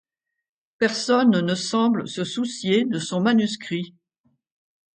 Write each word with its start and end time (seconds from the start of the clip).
Personne 0.79 1.41
ne 1.45 1.53
semble 1.53 2.07
se 2.07 2.23
soucier 2.23 2.85
de 2.85 2.97
son 2.97 3.21
manuscrit. 3.21 3.93